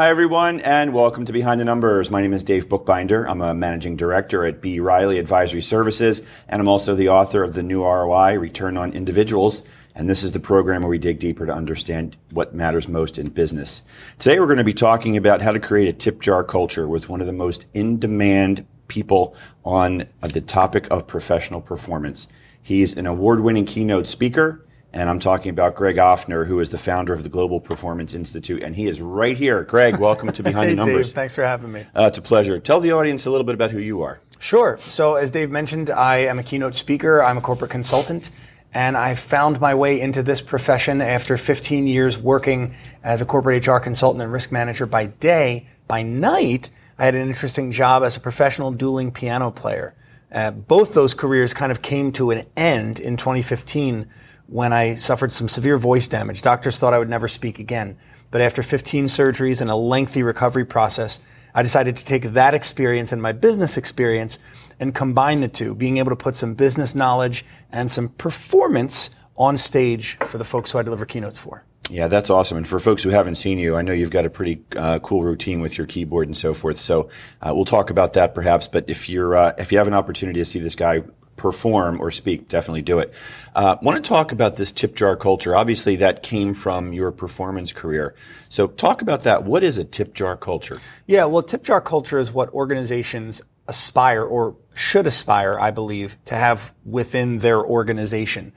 [0.00, 2.10] Hi, everyone, and welcome to Behind the Numbers.
[2.10, 3.28] My name is Dave Bookbinder.
[3.28, 4.80] I'm a managing director at B.
[4.80, 9.62] Riley Advisory Services, and I'm also the author of the new ROI, Return on Individuals.
[9.94, 13.28] And this is the program where we dig deeper to understand what matters most in
[13.28, 13.82] business.
[14.18, 17.10] Today, we're going to be talking about how to create a tip jar culture with
[17.10, 19.36] one of the most in demand people
[19.66, 22.26] on the topic of professional performance.
[22.62, 26.78] He's an award winning keynote speaker and I'm talking about Greg Offner, who is the
[26.78, 29.62] founder of the Global Performance Institute, and he is right here.
[29.62, 31.08] Greg, welcome to Behind hey, the Numbers.
[31.08, 31.86] Dave, thanks for having me.
[31.94, 32.58] Uh, it's a pleasure.
[32.58, 34.20] Tell the audience a little bit about who you are.
[34.40, 34.78] Sure.
[34.82, 37.22] So, as Dave mentioned, I am a keynote speaker.
[37.22, 38.30] I'm a corporate consultant,
[38.72, 43.66] and I found my way into this profession after 15 years working as a corporate
[43.66, 45.68] HR consultant and risk manager by day.
[45.86, 49.94] By night, I had an interesting job as a professional dueling piano player.
[50.32, 54.08] Uh, both those careers kind of came to an end in 2015
[54.50, 56.42] when I suffered some severe voice damage.
[56.42, 57.96] Doctors thought I would never speak again.
[58.32, 61.20] But after 15 surgeries and a lengthy recovery process,
[61.54, 64.40] I decided to take that experience and my business experience
[64.80, 69.56] and combine the two, being able to put some business knowledge and some performance on
[69.56, 71.64] stage for the folks who I deliver keynotes for.
[71.90, 72.56] Yeah, that's awesome.
[72.56, 75.24] And for folks who haven't seen you, I know you've got a pretty uh, cool
[75.24, 76.76] routine with your keyboard and so forth.
[76.76, 77.10] So
[77.42, 78.68] uh, we'll talk about that perhaps.
[78.68, 81.02] But if you're uh, if you have an opportunity to see this guy
[81.36, 83.12] perform or speak, definitely do it.
[83.54, 85.56] Uh, want to talk about this tip jar culture.
[85.56, 88.14] Obviously, that came from your performance career.
[88.48, 89.44] So, talk about that.
[89.44, 90.78] What is a tip jar culture?
[91.06, 96.34] Yeah, well, tip jar culture is what organizations aspire or should aspire, I believe, to
[96.34, 98.52] have within their organization.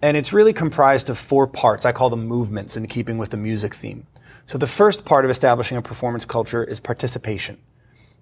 [0.00, 1.84] And it's really comprised of four parts.
[1.84, 4.06] I call them movements in keeping with the music theme.
[4.46, 7.58] So the first part of establishing a performance culture is participation.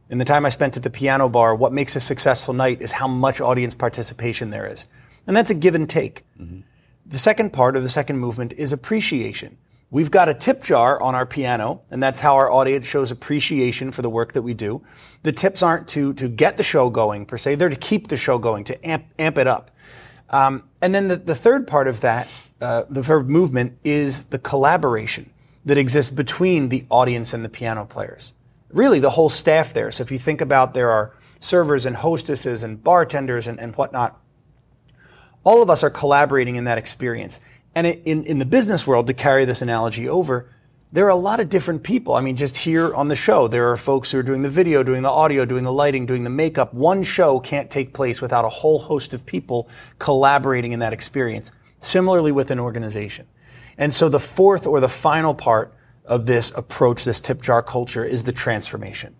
[0.08, 2.92] In the time I spent at the piano bar, what makes a successful night is
[2.92, 4.86] how much audience participation there is.
[5.26, 6.24] And that's a give and take.
[6.40, 6.60] Mm-hmm.
[7.04, 9.58] The second part of the second movement is appreciation.
[9.90, 13.92] We've got a tip jar on our piano, and that's how our audience shows appreciation
[13.92, 14.82] for the work that we do.
[15.22, 18.16] The tips aren't to, to get the show going per se, they're to keep the
[18.16, 19.70] show going, to amp, amp it up.
[20.30, 22.28] Um, and then the, the third part of that,
[22.60, 25.30] uh, the third movement, is the collaboration
[25.64, 28.32] that exists between the audience and the piano players
[28.70, 29.90] really the whole staff there.
[29.90, 34.20] So if you think about there are servers and hostesses and bartenders and, and whatnot,
[35.44, 37.40] all of us are collaborating in that experience.
[37.74, 40.50] And in, in the business world, to carry this analogy over,
[40.96, 42.14] there are a lot of different people.
[42.14, 44.82] I mean, just here on the show, there are folks who are doing the video,
[44.82, 46.72] doing the audio, doing the lighting, doing the makeup.
[46.72, 49.68] One show can't take place without a whole host of people
[49.98, 51.52] collaborating in that experience.
[51.80, 53.26] Similarly with an organization.
[53.76, 55.74] And so the fourth or the final part
[56.06, 59.14] of this approach, this tip jar culture, is the transformation.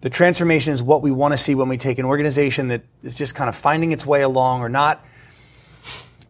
[0.00, 3.14] The transformation is what we want to see when we take an organization that is
[3.14, 5.04] just kind of finding its way along or not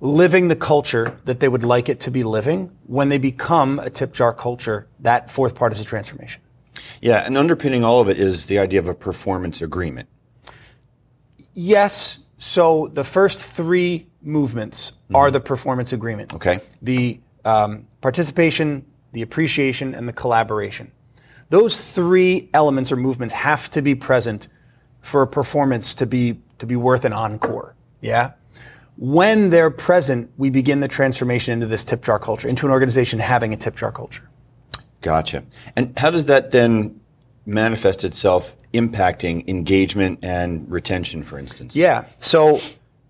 [0.01, 2.71] living the culture that they would like it to be living.
[2.87, 6.43] When they become a tip jar culture, that fourth part is a transformation.
[7.01, 10.09] Yeah, and underpinning all of it is the idea of a performance agreement.
[11.53, 12.21] Yes.
[12.37, 15.17] So the first three movements mm-hmm.
[15.17, 16.35] are the performance agreement.
[16.35, 16.61] Okay.
[16.83, 20.91] The um, participation, the appreciation, and the collaboration.
[21.51, 24.49] Those three elements or movements have to be present
[25.01, 27.77] for a performance to be, to be worth an encore.
[28.01, 28.33] Yeah?
[28.97, 33.19] When they're present, we begin the transformation into this tip jar culture, into an organization
[33.19, 34.29] having a tip jar culture.
[35.01, 35.45] Gotcha.
[35.77, 37.01] And how does that then
[37.45, 41.77] manifest itself impacting engagement and retention, for instance?
[41.77, 42.05] Yeah.
[42.19, 42.61] So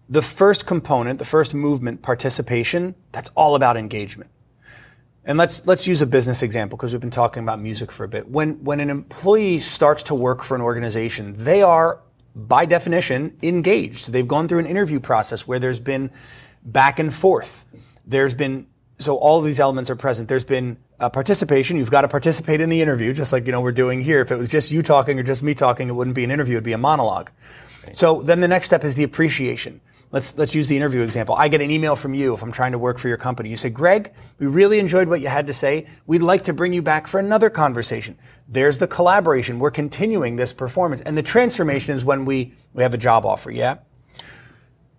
[0.09, 4.31] the first component, the first movement, participation, that's all about engagement.
[5.27, 8.09] And let's let's use a business example because we've been talking about music for a
[8.09, 8.29] bit.
[8.29, 12.01] When when an employee starts to work for an organization, they are
[12.35, 14.13] by definition engaged.
[14.13, 16.11] They've gone through an interview process where there's been
[16.65, 17.65] back and forth.
[18.07, 18.67] There's been
[18.99, 20.29] so all of these elements are present.
[20.29, 21.77] There's been a participation.
[21.77, 24.21] You've got to participate in the interview, just like you know we're doing here.
[24.21, 26.55] If it was just you talking or just me talking, it wouldn't be an interview;
[26.55, 27.31] it'd be a monologue.
[27.93, 29.81] So then the next step is the appreciation.
[30.15, 31.35] Let's, let's use the interview example.
[31.35, 33.49] I get an email from you if I'm trying to work for your company.
[33.49, 35.89] You say, Greg, we really enjoyed what you had to say.
[36.07, 38.17] We'd like to bring you back for another conversation.
[38.47, 39.59] There's the collaboration.
[39.59, 41.01] We're continuing this performance.
[41.01, 43.79] And the transformation is when we, we have a job offer, yeah?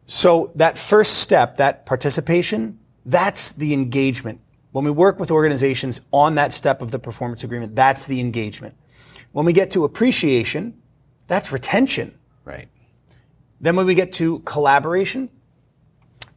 [0.05, 4.41] So that first step, that participation, that's the engagement.
[4.73, 8.75] When we work with organizations on that step of the performance agreement, that's the engagement.
[9.31, 10.81] When we get to appreciation,
[11.27, 12.19] that's retention.
[12.43, 12.67] Right.
[13.59, 15.29] Then when we get to collaboration,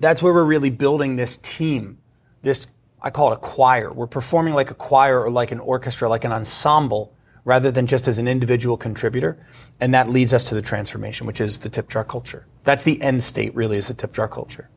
[0.00, 1.98] that's where we're really building this team.
[2.42, 2.66] This,
[3.02, 3.92] I call it a choir.
[3.92, 7.12] We're performing like a choir or like an orchestra, like an ensemble,
[7.44, 9.44] rather than just as an individual contributor.
[9.80, 12.46] And that leads us to the transformation, which is the tip jar culture.
[12.64, 14.68] That's the end state, really, is the tip jar culture.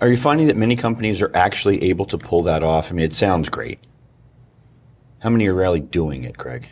[0.00, 2.90] Are you finding that many companies are actually able to pull that off?
[2.90, 3.78] I mean, it sounds great.
[5.20, 6.68] How many are really doing it, Greg?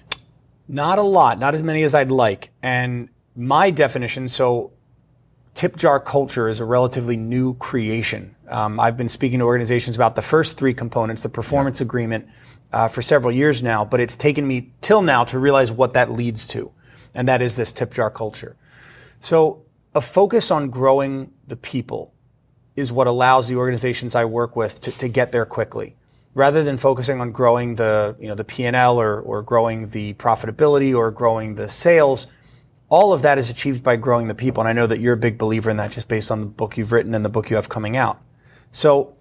[0.67, 2.51] Not a lot, not as many as I'd like.
[2.63, 4.73] And my definition, so
[5.59, 8.33] tip jar culture is a relatively new creation.
[8.47, 11.87] Um, I've been speaking to organizations about the first three components, the performance yeah.
[11.87, 12.29] agreement,
[12.73, 16.13] uh, for several years now, but it's taken me till now to realize what that
[16.13, 16.71] leads to.
[17.13, 18.55] And that is this tip jar culture.
[19.21, 19.65] So
[19.97, 22.15] a focus on growing the people
[22.77, 25.97] is what allows the organizations I work with to, to get there quickly.
[26.35, 30.97] Rather than focusing on growing the, you know, the P&L or, or growing the profitability
[30.97, 32.29] or growing the sales,
[32.89, 34.61] all of that is achieved by growing the people.
[34.63, 36.77] And I know that you're a big believer in that just based on the book
[36.77, 38.21] you've written and the book you have coming out.
[38.71, 39.15] So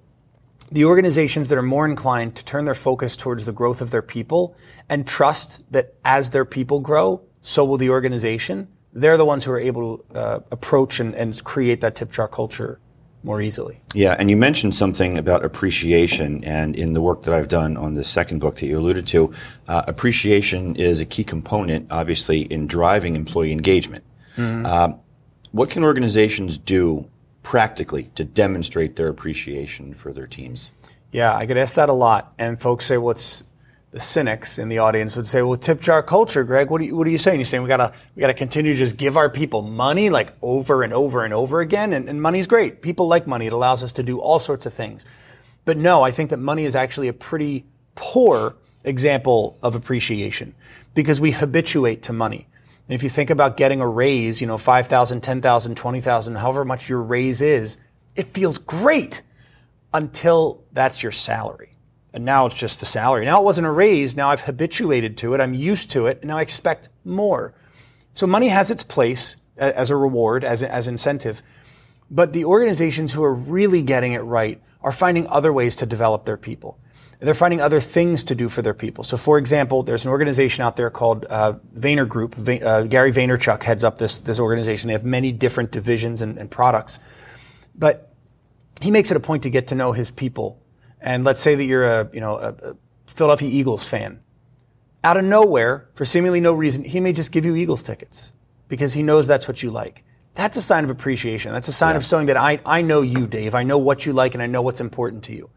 [0.72, 4.02] the organizations that are more inclined to turn their focus towards the growth of their
[4.02, 4.56] people
[4.90, 9.52] and trust that as their people grow, so will the organization, they're the ones who
[9.52, 12.80] are able to uh, approach and, and create that tip jar culture
[13.28, 13.80] more easily.
[13.94, 17.94] Yeah, and you mentioned something about appreciation, and in the work that I've done on
[17.94, 19.34] the second book that you alluded to,
[19.68, 24.04] uh, appreciation is a key component, obviously, in driving employee engagement.
[24.38, 24.66] Mm-hmm.
[24.66, 24.94] Uh,
[25.52, 27.08] what can organizations do
[27.44, 30.72] practically to demonstrate their appreciation for their teams?
[31.12, 33.44] Yeah, I get asked that a lot, and folks say, "Well, it's
[33.98, 36.70] the cynics in the audience would say, "Well, tip jar culture, Greg.
[36.70, 37.40] What are you, what are you saying?
[37.40, 40.84] You're saying we gotta we gotta continue to just give our people money like over
[40.84, 42.84] and over and over again, and, and money's great.
[42.84, 43.48] People like money.
[43.48, 45.04] It allows us to do all sorts of things.
[45.66, 47.66] But no, I think that money is actually a pretty
[47.96, 50.54] poor example of appreciation
[50.94, 52.48] because we habituate to money.
[52.88, 56.88] And if you think about getting a raise, you know, 5,000, 10,000, 20,000, however much
[56.88, 57.78] your raise is,
[58.16, 59.24] it feels great
[59.92, 61.77] until that's your salary.
[62.14, 63.26] And now it's just the salary.
[63.26, 64.16] Now it wasn't a raise.
[64.16, 65.42] Now I've habituated to it.
[65.42, 66.20] I'm used to it.
[66.22, 67.54] And now I expect more.
[68.14, 71.44] So money has its place as a reward, as, as incentive.
[72.10, 76.26] But the organizations who are really getting it right are finding other ways to develop
[76.26, 76.80] their people.
[77.20, 79.04] They're finding other things to do for their people.
[79.04, 82.36] So, for example, there's an organization out there called uh, Vayner Group.
[82.38, 84.88] uh, Gary Vaynerchuk heads up this, this organization.
[84.88, 87.00] They have many different divisions and, and products.
[87.76, 88.14] But
[88.82, 90.62] he makes it a point to get to know his people
[91.02, 94.20] and let's say that you're a, you know, a, a Philadelphia Eagles fan.
[95.04, 98.34] Out of nowhere, for seemingly no reason, he may just give you Eagles tickets
[98.68, 100.04] because he knows that's what you like.
[100.36, 101.52] That's a sign of appreciation.
[101.52, 101.98] That's a sign yeah.
[101.98, 103.56] of showing that I, I know you, Dave.
[103.56, 105.50] I know what you like and I know what's important to you.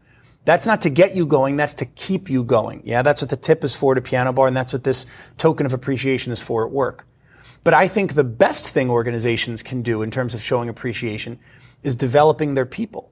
[0.43, 2.81] That's not to get you going, that's to keep you going.
[2.83, 5.05] Yeah, that's what the tip is for to Piano Bar, and that's what this
[5.37, 7.05] token of appreciation is for at work.
[7.63, 11.39] But I think the best thing organizations can do in terms of showing appreciation
[11.83, 13.11] is developing their people.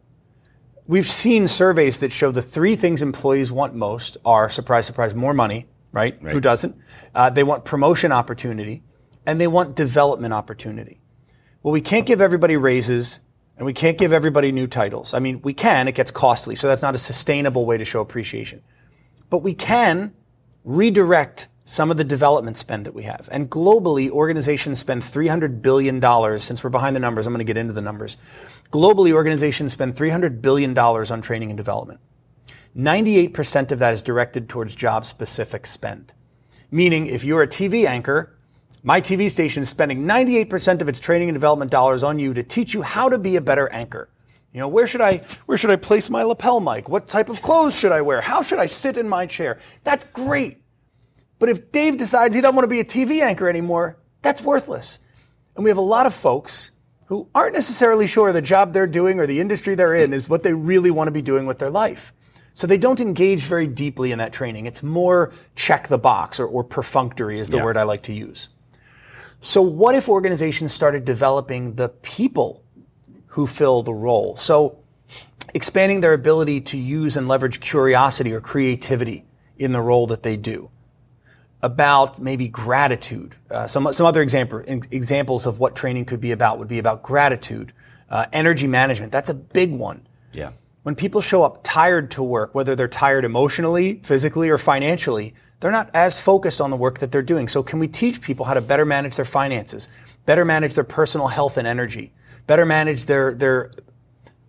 [0.89, 5.35] We've seen surveys that show the three things employees want most are surprise, surprise, more
[5.35, 6.17] money, right?
[6.19, 6.33] right.
[6.33, 6.75] Who doesn't?
[7.13, 8.81] Uh, they want promotion opportunity
[9.23, 10.99] and they want development opportunity.
[11.61, 13.19] Well, we can't give everybody raises
[13.55, 15.13] and we can't give everybody new titles.
[15.13, 18.01] I mean, we can, it gets costly, so that's not a sustainable way to show
[18.01, 18.63] appreciation.
[19.29, 20.15] But we can
[20.63, 23.29] redirect some of the development spend that we have.
[23.31, 26.01] And globally, organizations spend $300 billion,
[26.39, 28.17] since we're behind the numbers, I'm going to get into the numbers.
[28.71, 31.99] Globally, organizations spend $300 billion on training and development.
[32.75, 36.11] 98% of that is directed towards job specific spend.
[36.71, 38.35] Meaning, if you're a TV anchor,
[38.81, 42.41] my TV station is spending 98% of its training and development dollars on you to
[42.41, 44.09] teach you how to be a better anchor.
[44.53, 46.89] You know, where should I where should I place my lapel mic?
[46.89, 48.21] What type of clothes should I wear?
[48.21, 49.59] How should I sit in my chair?
[49.83, 50.58] That's great.
[51.39, 54.99] But if Dave decides he doesn't want to be a TV anchor anymore, that's worthless.
[55.55, 56.71] And we have a lot of folks
[57.07, 60.43] who aren't necessarily sure the job they're doing or the industry they're in is what
[60.43, 62.13] they really want to be doing with their life.
[62.53, 64.65] So they don't engage very deeply in that training.
[64.65, 67.63] It's more check the box or, or perfunctory is the yeah.
[67.63, 68.49] word I like to use.
[69.41, 72.63] So what if organizations started developing the people
[73.27, 74.35] who fill the role?
[74.35, 74.79] So
[75.53, 79.25] expanding their ability to use and leverage curiosity or creativity
[79.57, 80.69] in the role that they do
[81.61, 83.35] about maybe gratitude.
[83.51, 87.03] Uh, some, some other example, examples of what training could be about would be about
[87.03, 87.73] gratitude,
[88.09, 89.11] uh, energy management.
[89.11, 90.07] That's a big one.
[90.31, 90.51] Yeah.
[90.83, 95.71] When people show up tired to work, whether they're tired emotionally, physically, or financially, they're
[95.71, 97.49] not as focused on the work that they're doing.
[97.49, 99.89] So can we teach people how to better manage their finances,
[100.25, 102.13] better manage their personal health and energy,
[102.47, 103.71] better manage their, their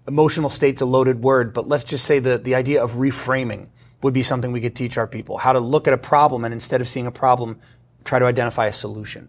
[0.06, 3.66] emotional state's a loaded word, but let's just say the, the idea of reframing
[4.02, 5.38] would be something we could teach our people.
[5.38, 7.58] How to look at a problem and instead of seeing a problem,
[8.04, 9.28] try to identify a solution.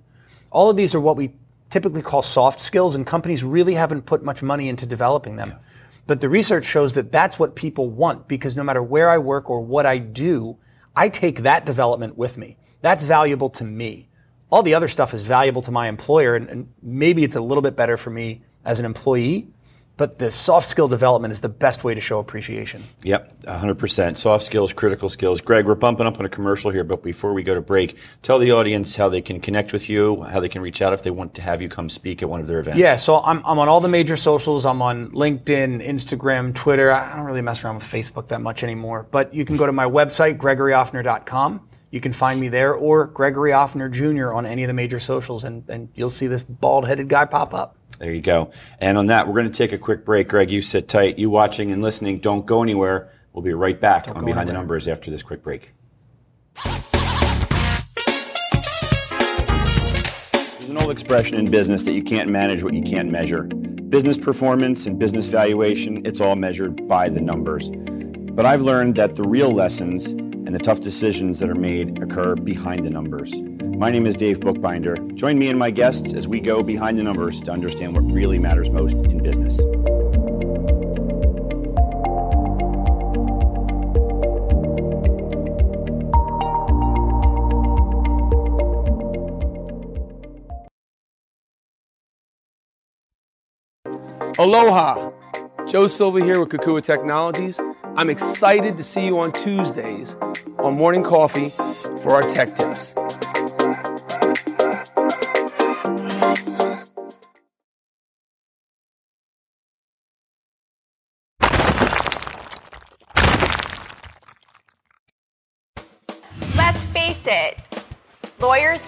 [0.51, 1.33] All of these are what we
[1.69, 5.49] typically call soft skills and companies really haven't put much money into developing them.
[5.49, 5.57] Yeah.
[6.07, 9.49] But the research shows that that's what people want because no matter where I work
[9.49, 10.57] or what I do,
[10.95, 12.57] I take that development with me.
[12.81, 14.09] That's valuable to me.
[14.49, 17.61] All the other stuff is valuable to my employer and, and maybe it's a little
[17.61, 19.47] bit better for me as an employee,
[20.01, 22.83] but the soft skill development is the best way to show appreciation.
[23.03, 24.17] Yep, 100%.
[24.17, 25.41] Soft skills, critical skills.
[25.41, 28.39] Greg, we're bumping up on a commercial here, but before we go to break, tell
[28.39, 31.11] the audience how they can connect with you, how they can reach out if they
[31.11, 32.79] want to have you come speak at one of their events.
[32.79, 34.65] Yeah, so I'm, I'm on all the major socials.
[34.65, 36.91] I'm on LinkedIn, Instagram, Twitter.
[36.91, 39.71] I don't really mess around with Facebook that much anymore, but you can go to
[39.71, 41.61] my website, gregoryoffner.com.
[41.91, 44.33] You can find me there or Gregory Offner Jr.
[44.33, 47.53] on any of the major socials, and, and you'll see this bald headed guy pop
[47.53, 47.77] up.
[48.01, 48.49] There you go.
[48.79, 50.27] And on that, we're going to take a quick break.
[50.27, 51.19] Greg, you sit tight.
[51.19, 53.11] You watching and listening, don't go anywhere.
[53.31, 54.45] We'll be right back don't on Behind anywhere.
[54.47, 55.71] the Numbers after this quick break.
[60.55, 63.43] There's an old expression in business that you can't manage what you can't measure.
[63.43, 67.69] Business performance and business valuation, it's all measured by the numbers.
[68.33, 72.33] But I've learned that the real lessons and the tough decisions that are made occur
[72.33, 73.31] behind the numbers.
[73.81, 74.95] My name is Dave Bookbinder.
[75.15, 78.37] Join me and my guests as we go behind the numbers to understand what really
[78.37, 79.59] matters most in business.
[94.37, 95.11] Aloha!
[95.67, 97.59] Joe Silva here with Kokua Technologies.
[97.95, 100.15] I'm excited to see you on Tuesdays
[100.59, 102.93] on Morning Coffee for our tech tips.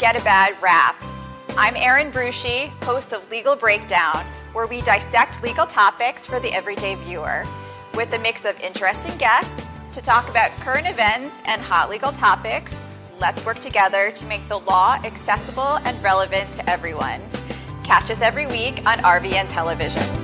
[0.03, 1.01] Get a bad rap.
[1.55, 6.95] I'm Erin Brucci, host of Legal Breakdown, where we dissect legal topics for the everyday
[6.95, 7.45] viewer
[7.93, 12.75] with a mix of interesting guests to talk about current events and hot legal topics.
[13.22, 17.22] Let's work together to make the law accessible and relevant to everyone.
[17.86, 20.23] Catch us every week on RVN Television.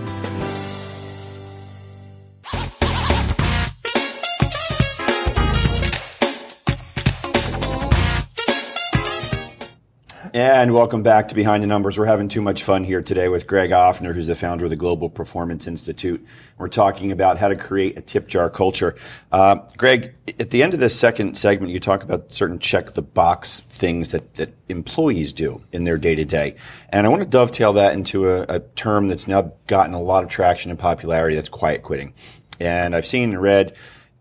[10.33, 11.97] And welcome back to Behind the Numbers.
[11.97, 14.75] We're having too much fun here today with Greg Offner, who's the founder of the
[14.75, 16.23] Global Performance Institute.
[16.59, 18.95] We're talking about how to create a tip jar culture.
[19.31, 23.01] Uh, Greg, at the end of this second segment, you talk about certain check the
[23.01, 26.55] box things that, that employees do in their day to day.
[26.89, 30.23] And I want to dovetail that into a, a term that's now gotten a lot
[30.23, 31.37] of traction and popularity.
[31.37, 32.13] That's quiet quitting.
[32.59, 33.75] And I've seen and read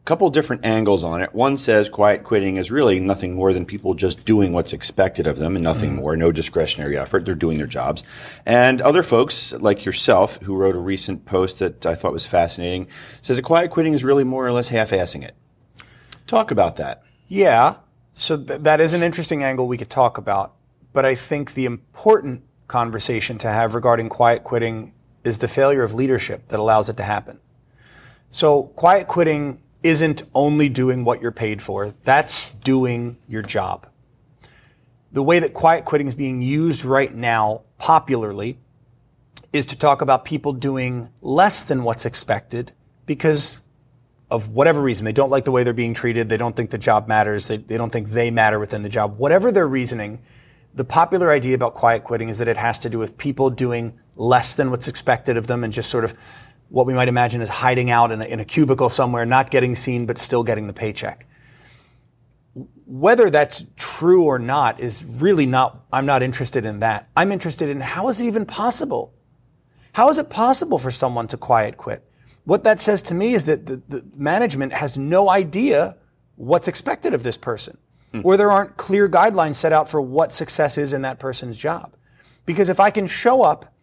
[0.08, 1.34] couple different angles on it.
[1.34, 5.38] One says quiet quitting is really nothing more than people just doing what's expected of
[5.38, 5.96] them and nothing mm.
[5.96, 7.26] more, no discretionary effort.
[7.26, 8.02] They're doing their jobs.
[8.46, 12.88] And other folks like yourself who wrote a recent post that I thought was fascinating
[13.20, 15.36] says that quiet quitting is really more or less half-assing it.
[16.26, 17.02] Talk about that.
[17.26, 17.76] Yeah.
[18.14, 20.54] So th- that is an interesting angle we could talk about.
[20.94, 25.92] But I think the important conversation to have regarding quiet quitting is the failure of
[25.92, 27.40] leadership that allows it to happen.
[28.30, 31.94] So quiet quitting isn't only doing what you're paid for.
[32.04, 33.86] That's doing your job.
[35.12, 38.58] The way that quiet quitting is being used right now popularly
[39.52, 42.72] is to talk about people doing less than what's expected
[43.06, 43.60] because
[44.30, 45.04] of whatever reason.
[45.06, 46.28] They don't like the way they're being treated.
[46.28, 47.46] They don't think the job matters.
[47.46, 49.16] They, they don't think they matter within the job.
[49.18, 50.20] Whatever their reasoning,
[50.74, 53.98] the popular idea about quiet quitting is that it has to do with people doing
[54.16, 56.14] less than what's expected of them and just sort of
[56.68, 59.74] what we might imagine as hiding out in a, in a cubicle somewhere, not getting
[59.74, 61.26] seen, but still getting the paycheck.
[62.86, 67.08] Whether that's true or not is really not, I'm not interested in that.
[67.16, 69.14] I'm interested in how is it even possible?
[69.92, 72.04] How is it possible for someone to quiet quit?
[72.44, 75.96] What that says to me is that the, the management has no idea
[76.36, 77.76] what's expected of this person,
[78.12, 78.20] hmm.
[78.24, 81.94] or there aren't clear guidelines set out for what success is in that person's job.
[82.46, 83.74] Because if I can show up,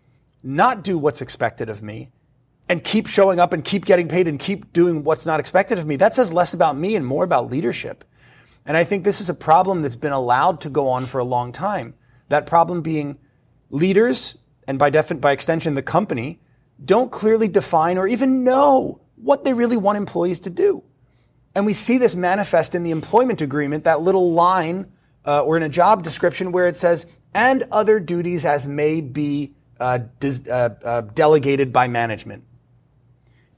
[0.42, 2.12] not do what's expected of me,
[2.68, 5.86] and keep showing up and keep getting paid and keep doing what's not expected of
[5.86, 8.04] me, that says less about me and more about leadership.
[8.66, 11.24] And I think this is a problem that's been allowed to go on for a
[11.24, 11.94] long time.
[12.30, 13.20] That problem being
[13.70, 16.40] leaders, and by, defi- by extension, the company,
[16.84, 20.84] don't clearly define or even know what they really want employees to do.
[21.54, 24.92] And we see this manifest in the employment agreement, that little line
[25.26, 29.54] uh, or in a job description where it says, and other duties as may be
[29.80, 32.44] uh, uh, uh, delegated by management.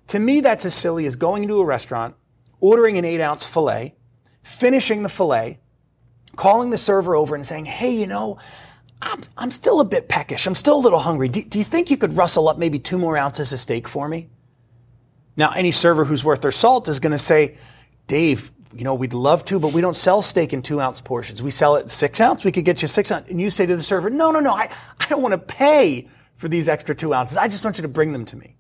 [0.08, 2.16] To me, that's as silly as going into a restaurant,
[2.60, 3.96] ordering an eight ounce filet,
[4.42, 5.60] finishing the filet,
[6.36, 8.38] calling the server over and saying, hey, you know,
[9.02, 10.48] I'm, I'm still a bit peckish.
[10.48, 11.28] I'm still a little hungry.
[11.28, 14.08] Do, do you think you could rustle up maybe two more ounces of steak for
[14.08, 14.30] me?
[15.36, 17.58] Now, any server who's worth their salt is going to say,
[18.08, 21.44] Dave, you know, we'd love to, but we don't sell steak in two ounce portions.
[21.44, 22.44] We sell it six ounce.
[22.44, 23.30] We could get you six ounce.
[23.30, 26.08] And you say to the server, no, no, no, I, I don't want to pay
[26.36, 27.38] for these extra two ounces.
[27.38, 28.57] I just want you to bring them to me.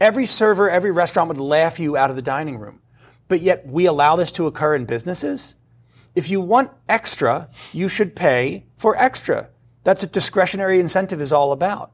[0.00, 2.80] Every server, every restaurant would laugh you out of the dining room.
[3.28, 5.56] But yet we allow this to occur in businesses.
[6.14, 9.50] If you want extra, you should pay for extra.
[9.84, 11.92] That's what discretionary incentive is all about.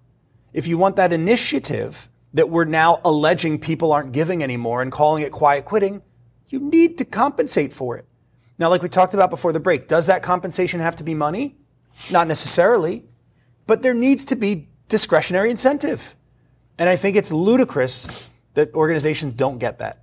[0.52, 5.22] If you want that initiative that we're now alleging people aren't giving anymore and calling
[5.22, 6.02] it quiet quitting,
[6.48, 8.06] you need to compensate for it.
[8.58, 11.56] Now, like we talked about before the break, does that compensation have to be money?
[12.10, 13.04] Not necessarily,
[13.66, 16.14] but there needs to be discretionary incentive.
[16.78, 18.08] And I think it's ludicrous
[18.54, 19.98] that organizations don't get that.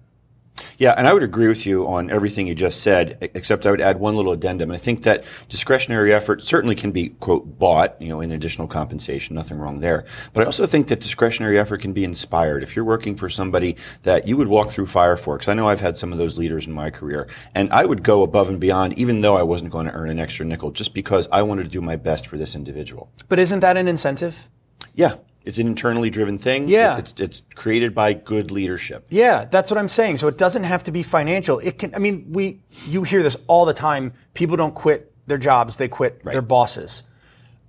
[0.77, 3.81] Yeah, and I would agree with you on everything you just said, except I would
[3.81, 4.69] add one little addendum.
[4.69, 8.67] And I think that discretionary effort certainly can be, quote, bought, you know, in additional
[8.67, 10.05] compensation, nothing wrong there.
[10.33, 12.63] But I also think that discretionary effort can be inspired.
[12.63, 15.67] If you're working for somebody that you would walk through fire for, because I know
[15.67, 18.59] I've had some of those leaders in my career, and I would go above and
[18.59, 21.63] beyond, even though I wasn't going to earn an extra nickel, just because I wanted
[21.63, 23.11] to do my best for this individual.
[23.27, 24.49] But isn't that an incentive?
[24.93, 25.15] Yeah,
[25.45, 26.67] it's an internally driven thing.
[26.67, 26.97] Yeah.
[26.97, 29.05] It's, it's created by good leadership.
[29.09, 30.17] Yeah, that's what I'm saying.
[30.17, 31.59] So it doesn't have to be financial.
[31.59, 34.13] It can, I mean, we, you hear this all the time.
[34.33, 36.33] People don't quit their jobs, they quit Right.
[36.33, 37.03] their bosses.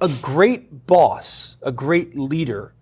[0.00, 2.73] A great boss, a great leader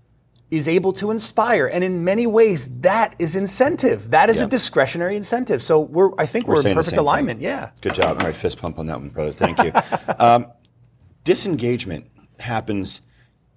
[0.51, 1.67] is able to inspire.
[1.67, 4.11] And in many ways, that is incentive.
[4.13, 4.45] That is Yeah.
[4.45, 5.63] a discretionary incentive.
[5.63, 7.05] So we're, I think we're, in saying the perfect same thing.
[7.05, 7.41] alignment.
[7.43, 7.71] Yeah.
[7.83, 8.19] Good job.
[8.21, 9.33] All right, fist pump on that one, brother.
[9.33, 9.73] Thank you.
[10.19, 10.47] um,
[11.25, 12.07] disengagement
[12.39, 13.03] happens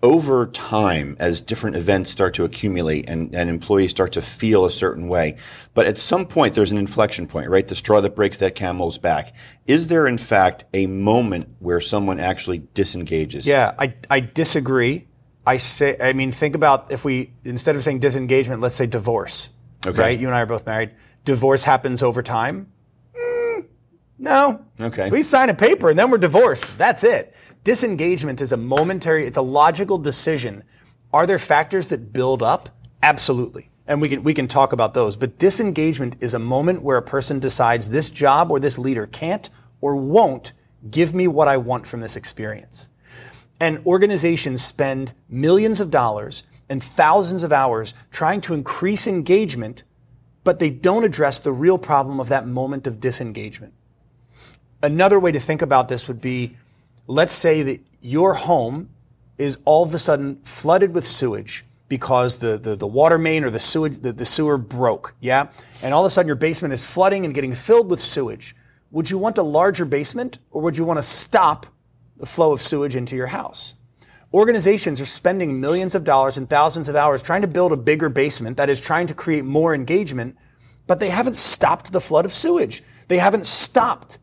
[0.03, 4.71] over time as different events start to accumulate and, and employees start to feel a
[4.71, 5.37] certain way.
[5.73, 7.67] But at some point, there's an inflection point, right?
[7.67, 9.33] The straw that breaks that camel's back.
[9.67, 13.45] Is there, in fact, a moment where someone actually disengages?
[13.45, 15.07] Yeah, I, I disagree.
[15.45, 19.51] I say, I mean, think about if we, instead of saying disengagement, let's say divorce.
[19.85, 19.99] Okay.
[19.99, 20.19] Right?
[20.19, 20.91] You and I are both married.
[21.25, 22.71] Divorce happens over time.
[24.21, 24.63] No.
[24.79, 25.09] Okay.
[25.09, 26.77] We sign a paper and then we're divorced.
[26.77, 27.33] That's it.
[27.63, 30.63] Disengagement is a momentary, it's a logical decision.
[31.11, 32.69] Are there factors that build up?
[33.01, 33.71] Absolutely.
[33.87, 35.15] And we can, we can talk about those.
[35.15, 39.49] But disengagement is a moment where a person decides this job or this leader can't
[39.81, 40.53] or won't
[40.91, 42.89] give me what I want from this experience.
[43.59, 49.83] And organizations spend millions of dollars and thousands of hours trying to increase engagement,
[50.43, 53.73] but they don't address the real problem of that moment of disengagement.
[54.83, 56.57] Another way to think about this would be
[57.07, 58.89] let's say that your home
[59.37, 63.49] is all of a sudden flooded with sewage because the, the, the water main or
[63.49, 65.49] the sewage the, the sewer broke, yeah?
[65.81, 68.55] And all of a sudden your basement is flooding and getting filled with sewage.
[68.91, 71.65] Would you want a larger basement or would you want to stop
[72.17, 73.75] the flow of sewage into your house?
[74.33, 78.07] Organizations are spending millions of dollars and thousands of hours trying to build a bigger
[78.07, 80.37] basement that is trying to create more engagement,
[80.87, 82.81] but they haven't stopped the flood of sewage.
[83.09, 84.19] They haven't stopped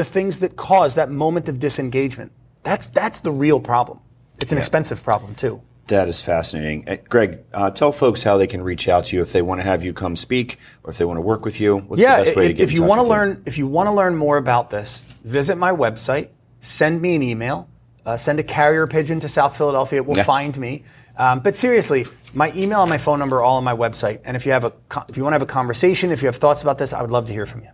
[0.00, 2.32] the things that cause that moment of disengagement.
[2.62, 4.00] That's, that's the real problem.
[4.40, 5.60] It's an expensive problem too.
[5.88, 6.88] That is fascinating.
[6.88, 9.60] Uh, Greg, uh, tell folks how they can reach out to you if they want
[9.60, 11.76] to have you come speak or if they want to work with you.
[11.76, 13.14] What's yeah, the best way to if, get if you want to with you?
[13.14, 16.28] learn, if you want to learn more about this, visit my website.
[16.60, 17.68] Send me an email.
[18.06, 19.98] Uh, send a carrier pigeon to South Philadelphia.
[19.98, 20.22] It will Yeah.
[20.22, 20.84] find me.
[21.18, 24.20] Um, but seriously, my email and my phone number are all on my website.
[24.24, 24.72] And if you have a,
[25.10, 27.10] if you want to have a conversation, if you have thoughts about this, I would
[27.10, 27.68] love to hear from you.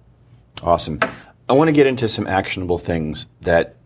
[0.65, 0.99] Awesome.
[1.49, 3.77] I want to get into some actionable things that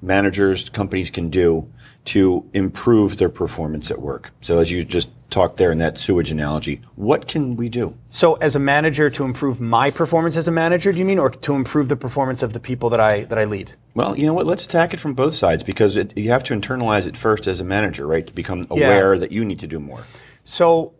[0.00, 1.70] managers, companies can do
[2.06, 4.32] to improve their performance at work.
[4.40, 7.96] So as you just talked there in that sewage analogy, what can we do?
[8.10, 11.30] So, as a manager, to improve my performance as a manager, do you mean, or
[11.30, 13.72] to improve the performance of the people that I that I lead?
[13.94, 14.46] Well, you know what?
[14.46, 17.60] Let's attack it from both sides because it, you have to internalize it first as
[17.60, 18.26] a manager, right?
[18.26, 20.04] To become aware that you need to do more.
[20.44, 20.94] So,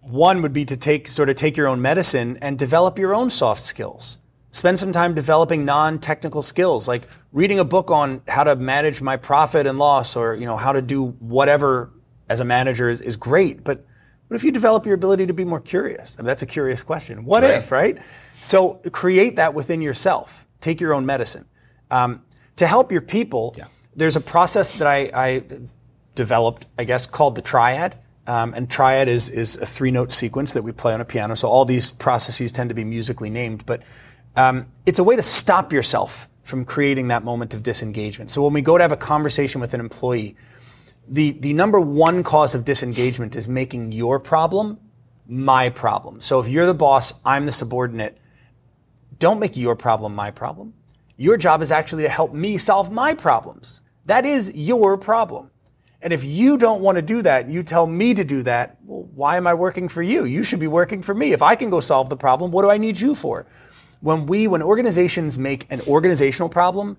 [0.00, 3.30] one would be to take sort of take your own medicine and develop your own
[3.30, 4.18] soft skills.
[4.54, 9.16] Spend some time developing non-technical skills, like reading a book on how to manage my
[9.16, 11.90] profit and loss, or you know how to do whatever
[12.28, 13.64] as a manager is, is great.
[13.64, 13.84] But
[14.28, 16.16] what if you develop your ability to be more curious?
[16.18, 17.24] I mean, that's a curious question.
[17.24, 17.54] What Right.
[17.54, 17.98] if, right?
[18.42, 20.46] So create that within yourself.
[20.60, 21.46] Take your own medicine.
[21.90, 22.22] Um,
[22.56, 23.64] to help your people, Yeah.
[23.96, 25.42] there's a process that I, I
[26.14, 28.00] developed, I guess, called the triad.
[28.26, 31.34] Um, and triad is, is a three note sequence that we play on a piano.
[31.34, 33.82] So all these processes tend to be musically named, but
[34.36, 38.30] um, it's a way to stop yourself from creating that moment of disengagement.
[38.30, 40.36] So when we go to have a conversation with an employee,
[41.08, 44.78] the, the number one cause of disengagement is making your problem
[45.26, 46.20] my problem.
[46.20, 48.18] So if you're the boss, I'm the subordinate,
[49.18, 50.74] don't make your problem my problem.
[51.16, 53.82] Your job is actually to help me solve my problems.
[54.06, 55.50] That is your problem.
[56.00, 59.08] And if you don't want to do that, you tell me to do that, well,
[59.14, 60.24] why am I working for you?
[60.24, 61.32] You should be working for me.
[61.32, 63.46] If I can go solve the problem, what do I need you for?
[64.02, 66.98] When we, when organizations make an organizational problem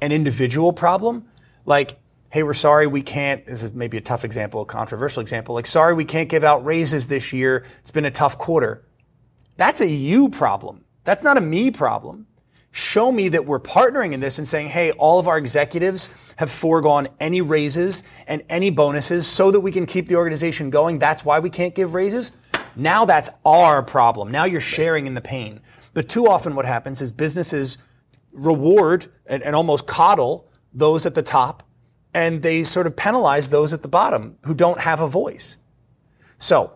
[0.00, 1.24] an individual problem,
[1.66, 1.98] like,
[2.30, 5.66] hey, we're sorry we can't, this is maybe a tough example, a controversial example, like,
[5.66, 7.64] sorry we can't give out raises this year.
[7.80, 8.84] It's been a tough quarter.
[9.56, 10.84] That's a you problem.
[11.04, 12.26] That's not a me problem.
[12.70, 16.50] Show me that we're partnering in this and saying, hey, all of our executives have
[16.50, 20.98] foregone any raises and any bonuses so that we can keep the organization going.
[20.98, 22.32] That's why we can't give raises.
[22.76, 24.32] Now that's our problem.
[24.32, 25.60] Now you're sharing in the pain.
[25.94, 27.78] But too often what happens is businesses
[28.32, 31.62] reward and, and almost coddle those at the top
[32.12, 35.58] and they sort of penalize those at the bottom who don't have a voice.
[36.38, 36.72] So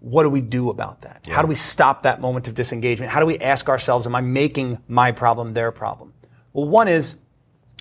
[0.00, 1.26] what do we do about that?
[1.26, 1.34] Yeah.
[1.34, 3.10] How do we stop that moment of disengagement?
[3.10, 6.12] How do we ask ourselves, am I making my problem their problem?
[6.52, 7.16] Well, one is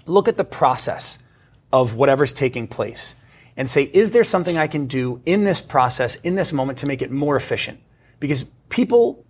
[0.05, 1.19] look at the process
[1.73, 3.15] of whatever's taking place
[3.57, 6.85] and say, is there something I can do in this process, in this moment to
[6.85, 7.79] make it more efficient?
[8.19, 9.25] Because people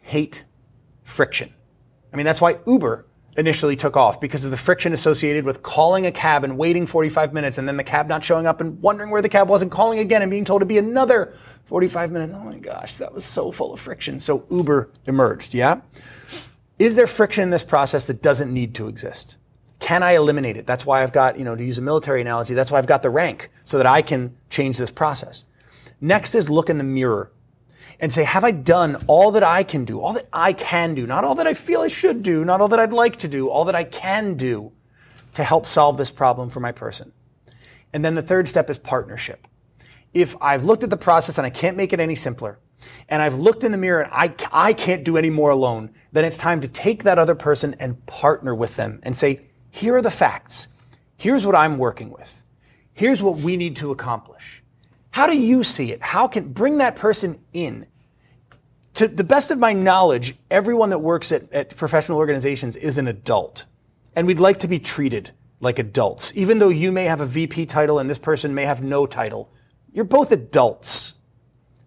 [0.00, 0.44] hate
[1.06, 1.54] friction.
[2.12, 6.06] I mean, that's why Uber initially took off because of the friction associated with calling
[6.06, 9.10] a cab and waiting 45 minutes and then the cab not showing up and wondering
[9.10, 11.34] where the cab was and calling again and being told to be another
[11.66, 12.34] 45 minutes.
[12.34, 14.20] Oh my gosh, that was so full of friction.
[14.20, 15.80] So Uber emerged, yeah?
[16.78, 19.38] Is there friction in this process that doesn't need to exist?
[19.78, 20.66] Can I eliminate it?
[20.66, 23.02] That's why I've got, you know, to use a military analogy, that's why I've got
[23.02, 25.44] the rank so that I can change this process.
[26.00, 27.30] Next is look in the mirror
[28.00, 31.06] and say, have I done all that I can do, all that I can do,
[31.06, 33.48] not all that I feel I should do, not all that I'd like to do,
[33.48, 34.72] all that I can do
[35.34, 37.12] to help solve this problem for my person?
[37.92, 39.46] And then the third step is partnership.
[40.12, 42.58] If I've looked at the process and I can't make it any simpler,
[43.08, 46.24] and I've looked in the mirror and I, I can't do any more alone, then
[46.24, 50.02] it's time to take that other person and partner with them and say, here are
[50.02, 50.68] the facts.
[51.16, 52.42] Here's what I'm working with.
[52.92, 54.62] Here's what we need to accomplish.
[55.16, 56.02] How do you see it?
[56.02, 57.86] How can bring that person in?
[58.96, 63.08] To the best of my knowledge, everyone that works at, at professional organizations is an
[63.08, 63.64] adult.
[64.14, 66.36] And we'd like to be treated like adults.
[66.36, 69.50] Even though you may have a VP title and this person may have no title,
[69.90, 71.14] you're both adults.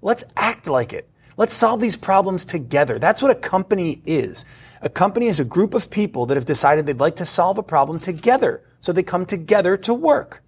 [0.02, 1.08] Let's act like it.
[1.38, 2.98] Let's solve these problems together.
[2.98, 4.44] That's what a company is.
[4.82, 7.64] A company is a group of people that have decided they'd like to solve a
[7.64, 8.64] problem together.
[8.82, 10.42] So they come together to work.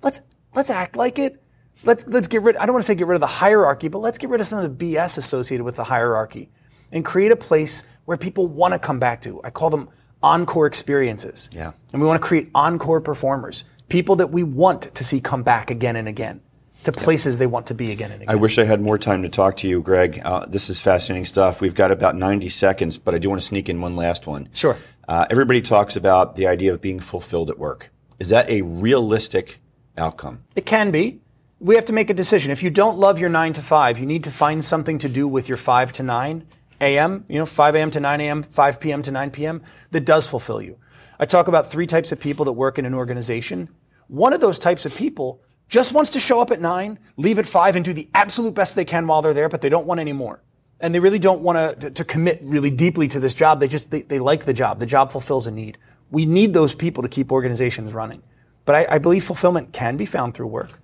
[0.00, 0.20] Let's,
[0.54, 1.42] let's act like it
[1.84, 2.56] let's let's get rid.
[2.56, 4.46] I don't want to say get rid of the hierarchy, but let's get rid of
[4.46, 6.50] some of the BS associated with the hierarchy,
[6.92, 9.40] and create a place where people want to come back to.
[9.44, 9.88] I call them
[10.22, 11.48] encore experiences.
[11.52, 11.72] Yeah.
[11.92, 15.70] And we want to create encore performers, people that we want to see come back
[15.70, 16.40] again and again
[16.84, 18.32] to places they want to be again and again.
[18.32, 20.20] I wish I had more time to talk to you, Greg.
[20.24, 21.60] Uh, this is fascinating stuff.
[21.60, 24.48] We've got about 90 seconds, but I do want to sneak in one last one.
[24.54, 24.78] Sure.
[25.06, 27.90] Uh, everybody talks about the idea of being fulfilled at work.
[28.18, 29.60] Is that a realistic
[29.98, 30.44] outcome?
[30.56, 31.20] It can be
[31.60, 32.50] we have to make a decision.
[32.50, 35.28] If you don't love your nine to five, you need to find something to do
[35.28, 36.46] with your five to nine
[36.80, 37.90] a.m., you know, 5 a.m.
[37.90, 39.02] to 9 a.m., 5 p.m.
[39.02, 39.62] to 9 p.m.
[39.90, 40.78] that does fulfill you.
[41.18, 43.68] I talk about three types of people that work in an organization.
[44.08, 47.46] One of those types of people just wants to show up at nine, leave at
[47.46, 50.00] five, and do the absolute best they can while they're there, but they don't want
[50.00, 50.42] any more.
[50.80, 53.60] And they really don't want to, to commit really deeply to this job.
[53.60, 54.78] They just, they, they like the job.
[54.78, 55.76] The job fulfills a need.
[56.10, 58.22] We need those people to keep organizations running.
[58.64, 60.79] But I, I believe fulfillment can be found through work.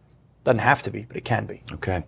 [0.46, 1.60] Doesn't have to be, but it can be.
[1.72, 2.04] Okay.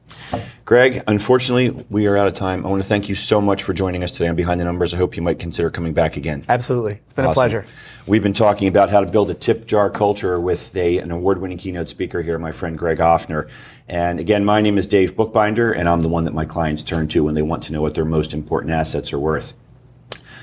[0.65, 2.65] Greg, unfortunately, we are out of time.
[2.65, 4.95] I want to thank you so much for joining us today on Behind the Numbers.
[4.95, 6.45] I hope you might consider coming back again.
[6.49, 7.01] Absolutely.
[7.03, 7.33] It's been awesome.
[7.33, 7.65] a pleasure.
[8.07, 11.41] We've been talking about how to build a tip jar culture with a, an award
[11.41, 13.51] winning keynote speaker here, my friend Greg Offner.
[13.89, 17.09] And again, my name is Dave Bookbinder, and I'm the one that my clients turn
[17.09, 19.53] to when they want to know what their most important assets are worth.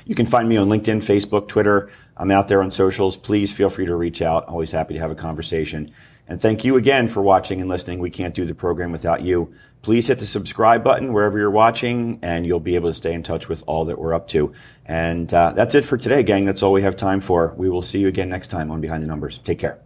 [0.04, 1.90] You can find me on LinkedIn, Facebook, Twitter.
[2.14, 3.16] I'm out there on socials.
[3.16, 4.44] Please feel free to reach out.
[4.48, 5.90] Always happy to have a conversation.
[6.28, 8.00] And thank you again for watching and listening.
[8.00, 9.54] We can't do the program without you.
[9.82, 13.22] Please hit the subscribe button wherever you're watching, and you'll be able to stay in
[13.22, 14.52] touch with all that we're up to.
[14.84, 16.44] And uh, that's it for today, gang.
[16.44, 17.54] That's all we have time for.
[17.56, 19.38] We will see you again next time on Behind the Numbers.
[19.38, 19.78] Take care.